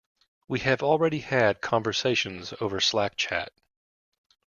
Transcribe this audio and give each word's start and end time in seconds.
We 0.47 0.61
have 0.61 0.81
already 0.81 1.19
had 1.19 1.61
conversations 1.61 2.55
over 2.59 2.79
Slack 2.81 3.15
chat. 3.17 3.53